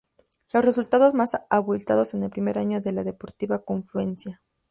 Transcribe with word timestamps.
Los 0.51 0.65
resultados 0.65 1.13
más 1.13 1.33
abultados 1.51 2.15
en 2.15 2.23
el 2.23 2.31
primer 2.31 2.57
año 2.57 2.81
del 2.81 2.95
la 2.95 3.03
Deportiva 3.03 3.63
Confluencia. 3.63 4.41